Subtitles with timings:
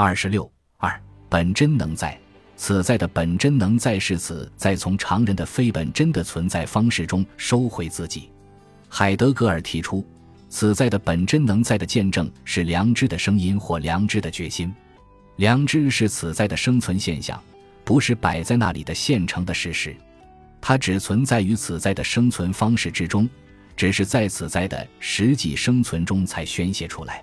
[0.00, 0.96] 二十六二
[1.28, 2.16] 本真能在，
[2.54, 8.30] 此在的本真能在是此在从常人的非本真的存在方式中收回自己。
[8.88, 10.06] 海德格尔提出，
[10.48, 14.72] 此在的本真能在的见证是良知的声音或良知的决心。
[15.34, 17.42] 良知是此在的生存现象，
[17.82, 19.96] 不是摆在那里的现成的事实。
[20.60, 23.28] 它只存在于此在的生存方式之中，
[23.76, 27.20] 只是在此在的实际生存中才宣泄出来。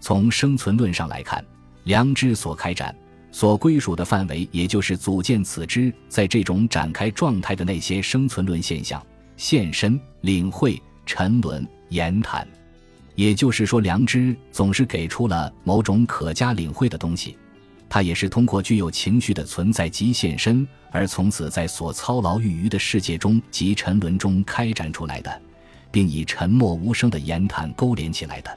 [0.00, 1.44] 从生存论上来看，
[1.86, 2.92] 良知所开展、
[3.30, 9.00] 所归属的范围，也就是组建此知在这种展开状态的那些生存论现象、
[9.36, 12.46] 现身、领会、沉沦、言谈。
[13.14, 17.38] 也就是说，良知总是给出了某种可加领会的东西。
[17.88, 25.40] 它也是通过具有情绪的存在及现身，而从此在所操劳欲余的世界中及沉沦中开展出来的，
[25.92, 28.50] 并以沉默无声的言谈勾连起来的。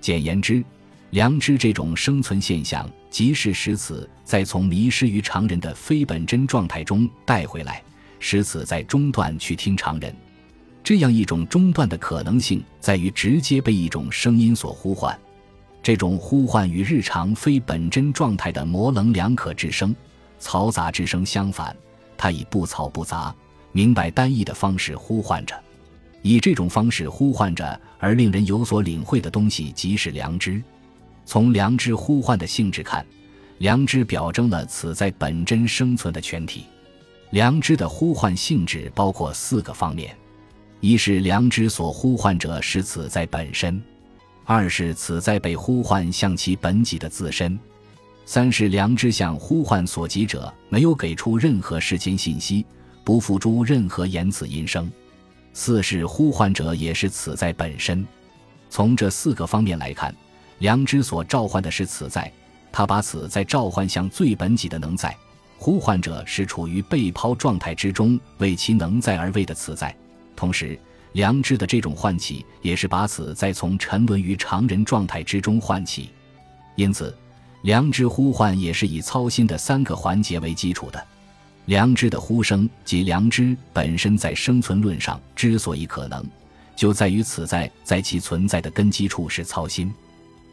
[0.00, 0.64] 简言之，
[1.10, 7.82] 良知这种生存现象，即是使此再从迷失于常人的非本真状态中带回来，
[8.20, 10.14] 使此在中断去听常人。
[10.84, 15.18] 这样一种中断的可能性，在于直接被一种声音所呼唤。
[15.82, 19.94] 这种呼唤与日常非本真状态的模棱两可之声、
[20.40, 21.74] 嘈杂之声相反，
[22.16, 23.34] 它以不嘈不杂、
[23.72, 25.58] 明白单一的方式呼唤着，
[26.22, 30.62] 以这种方式呼唤着而令人有所领会的东西，即是良知。
[31.30, 33.06] 从良知呼唤的性质看，
[33.58, 36.64] 良知表征了此在本真生存的全体。
[37.30, 40.12] 良知的呼唤性质包括四个方面：
[40.80, 43.80] 一是良知所呼唤者是此在本身。
[44.44, 47.56] 二是此在被呼唤向其本己的自身，
[48.26, 52.66] 三是良知向呼唤所及者没有给出任何世间信息，
[53.04, 54.90] 不付诸任何言辞音声，
[55.52, 58.04] 四是呼唤者也是此在本身。
[58.68, 60.12] 从这四个方面来看，
[60.60, 62.32] 良知所召唤的是此在，
[62.72, 65.14] 他把此在召唤向最本己的能在，
[65.58, 69.94] 呼唤者是处于被抛状态之中为其能在而为的此在，
[70.34, 70.78] 同时。
[71.14, 76.10] 良知的这种唤起，也是把此在从沉沦于常人状态之中唤起，
[76.76, 77.12] 因此，
[77.62, 81.04] 良知呼唤也是以操心的三个环节为基础的。
[81.64, 86.24] 良知的呼声及良知本身在生存论上之所以可能，
[86.76, 89.92] 就在于此在在其存在的根基处是操心。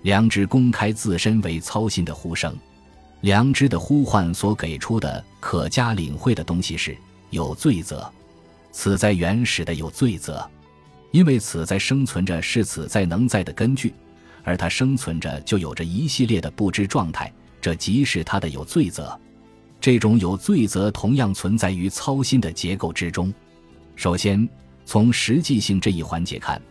[0.08, 2.56] 良知公开自身为操心的呼声，
[3.20, 6.98] 良知的呼唤所给出的可加领会的东西是
[7.30, 8.10] 有罪责。
[8.72, 10.50] 此在原始的有罪责，
[11.12, 13.94] 因为此在生存着是此在能在的根据，
[14.46, 17.30] 而它生存着就有着一系列的不知状态，
[17.60, 19.14] 这即是它的有罪责。
[19.82, 23.34] 这种有罪责同样存在于操心的结构之中。
[23.98, 24.48] 首先，
[24.86, 26.62] 从实际性这一环节看，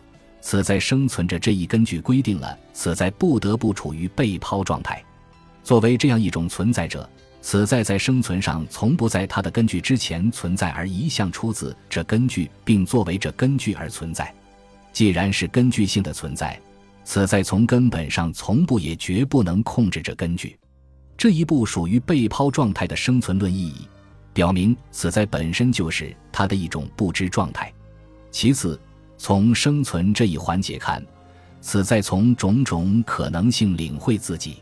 [0.49, 5.03] 此在生存着这一根据规定了此在不得不处于被抛状态。
[5.61, 7.07] 作为这样一种存在者。
[7.41, 14.33] 此在在生存上从不在它的根据之前存在，而一向出自这根据，并作为这根据而存在。
[14.93, 16.57] 既然是根据性的存在，
[17.03, 20.57] 此在从根本上从不也绝不能控制这根据。
[21.17, 23.85] 这一步属于被抛状态的生存论意义，
[24.33, 27.69] 表明此在本身就是它的一种不知状态。
[28.31, 28.79] 其次，
[29.17, 31.03] 从生存这一环节看，
[31.59, 34.57] 此在从种种可能性领会自己，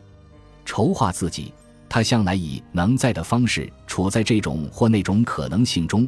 [0.64, 1.52] 筹划自己。
[1.88, 6.06] 他向来以能在的方式处在这种或那种可能性中，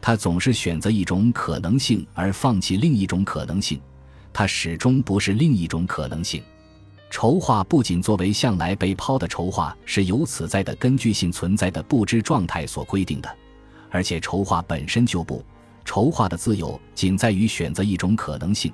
[0.00, 3.80] 他总是选择一种可能性而放弃另一种可能性，
[4.32, 6.42] 他始终不是另一种可能性。
[7.10, 13.28] 筹划不仅作为向来被抛的筹划是由此在的根据性存在的不知状态所规定的，
[13.90, 15.44] 而且筹划本身就不
[15.86, 18.70] 筹划的自由仅在于选择一种可能性，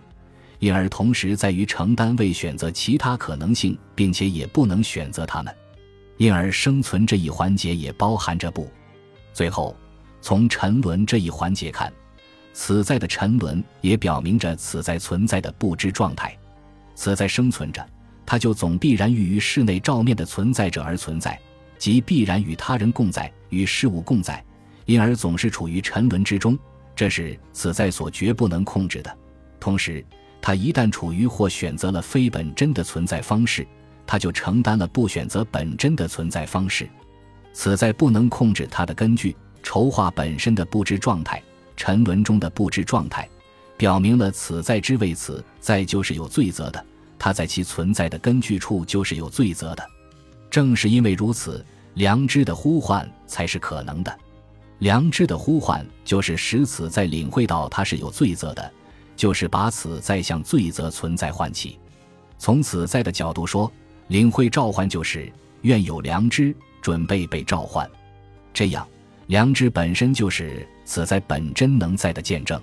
[0.59, 5.55] 因而同时在于承担未选择其他可能性，并且也不能选择它们。
[6.17, 8.69] 因而，生存这一环节也包含着不。
[9.33, 9.77] 最后，
[10.21, 11.93] 从沉沦这一环节看，
[12.53, 16.37] 此在的沉沦也表明着此在存在的不知状态。
[16.95, 17.85] 此在生存着，
[18.25, 21.39] 它就总必然于于室内照面的存在者而存在，
[21.79, 24.45] 即必然与他人共在，与事物共在，
[24.87, 26.57] 因而总是处于沉沦之中。
[27.03, 29.13] 这是此在所绝不能控制的。
[29.59, 30.05] 同时，
[30.41, 33.67] 他一旦处于或选择了非本真的存在方式。
[34.07, 36.89] 他就承担了不选择本真的存在方式，
[37.53, 39.35] 此在不能控制他的根据
[39.65, 41.43] 筹划本身的不知状态，
[41.77, 43.29] 沉沦中的不知状态，
[43.77, 46.87] 表明了此在之为此在就是有罪责的，
[47.19, 49.85] 他在其存在的根据处就是有罪责的。
[50.49, 54.19] 正是因为如此，良知的呼唤才是可能的。
[54.83, 58.73] 良知的呼唤就是使此在领会到他是有罪责的，
[59.15, 61.79] 就是把此在向罪责存在唤起。
[62.37, 63.73] 从此在的角度说。
[64.09, 65.33] 领会召唤就是
[65.63, 67.89] 愿有良知，准备被召唤。
[68.53, 68.87] 这样，
[69.29, 72.61] 良知本身就是此在本真能在的见证。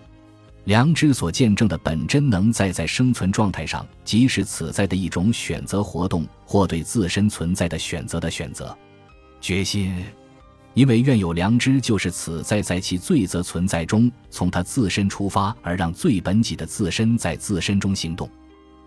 [0.66, 8.78] 良知所见证的本真能在在生存状态上，即是此在的一种选择活动，或对自身存在的选择的选择。
[9.42, 10.06] 决心，
[10.74, 18.30] 因为愿有良知，就是此在在其罪责存在中，从他自身出发，而让最本己的自身在自身中行动。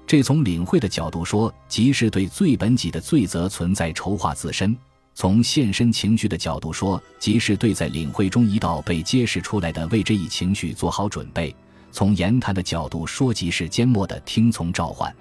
[0.07, 4.75] 这从领会的角度说，即是对最本己的罪责存在筹划自身；
[5.15, 11.55] 从现身情绪的角度说，即是对在领会中一道被揭示出来的为这一情绪做好准备。
[11.91, 15.15] 从言谈的角度说，即是缄默的听从召唤。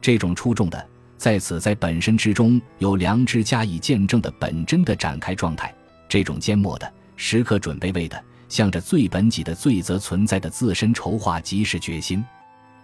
[0.00, 5.74] 这种出众的，在此在本身之中有良知加以见证的本真的展开状态。
[6.14, 12.24] 这种缄默的，时刻准备为的，向着最本己的罪责存在的自身筹划，即是决心。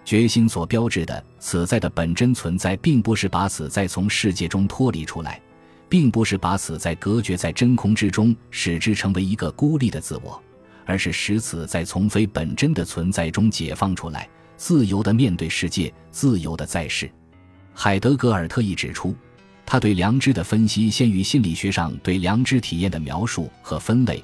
[0.04, 5.40] 决心所标志的此在的本真存在，并不是把此在从世界中脱离出来，
[5.88, 10.42] 并不是把此在隔绝在真空之中，使之成为一个孤立的自我。
[10.84, 17.08] 而是使此在从非本真的存在中解放出来，自由地面对世界，自由地在世。
[17.72, 19.14] 海德格尔特意指出，
[19.70, 24.20] 他对良知的分析先于心理学上对良知体验的描述和分类，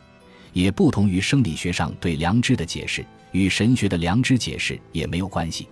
[0.52, 5.68] 也不同于生理学上对良知的解释，与神学的良知解释也没有关系。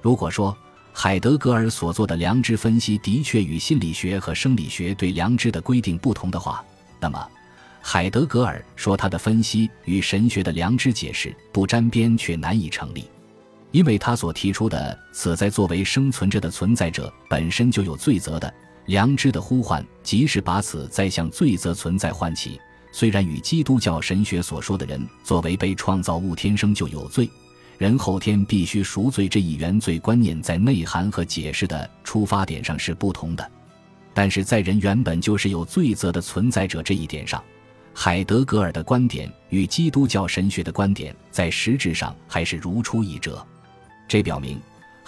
[0.00, 0.56] 如果说
[0.92, 6.64] 海德格尔所做的良知分析的确与心理学和生理学对良知的规定不同的话，
[7.00, 7.28] 那么。
[7.82, 13.10] 海德格尔说，他的分析与神学的良知解释不沾边，却难以成立，
[13.72, 18.54] 因为他所提出的此在作为生存着的存在者本身就有罪责的
[18.88, 22.58] 良知的呼唤，即使把此在向罪责存在唤起，
[22.90, 27.28] 虽然与基督教神学所说的人作为被创造物天生就有罪，
[27.76, 33.50] 人后天必须赎罪这一原罪观念在内涵和解释的出发点上是不同的，
[34.14, 37.44] 但是在人原本就是有罪责的存在者这一点上。
[37.92, 43.46] 海德格尔的观点与基督教神学的观点在实质上还是如出一辙，
[44.08, 44.58] 这表明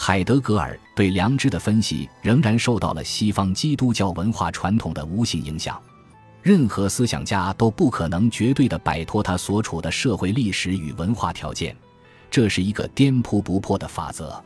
[0.03, 5.79] 海德格尔对良知的分析仍然受到了西方基督教文化传统的无形影响。
[6.43, 11.77] 任何思想家都不可能绝对的摆脱他所处的社会历史与文化条件，
[12.31, 14.43] 这是一个颠扑不破的法则。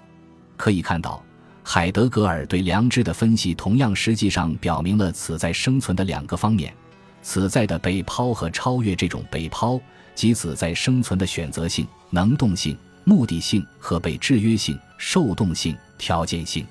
[0.57, 1.23] 可以看到，
[1.63, 6.75] 海德格尔对良知的分析同样实际上表明了此在生存的两个方面。
[7.23, 9.79] 此在的被抛和超越这种被抛，
[10.17, 16.67] 即此在生存的选择性、能动性、目的性和被制约性、受动性、条件性。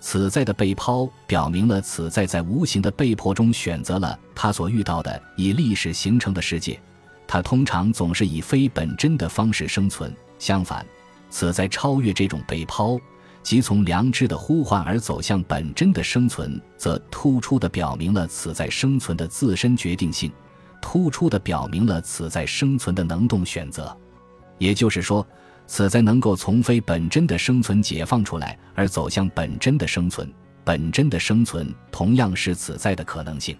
[0.00, 6.78] 此在的被抛表明了此在在无形的被迫中选择了他所遇到的以历史形成的世界。
[7.26, 10.14] 他通常总是以非本真的方式生存。
[10.38, 10.84] 相反，
[11.30, 12.98] 此在超越这种被抛。
[13.44, 20.30] 即从良知的呼唤而走向本真的生存，则突出地表明了此在生存的自身决定性，
[20.80, 23.96] 突出地表明了此在生存的能动选择。
[24.58, 25.26] 也就是说，
[25.72, 30.30] 此在能够从非本真的生存解放出来，而走向本真的生存。
[30.62, 33.56] 本真的生存同样是此在的可能性。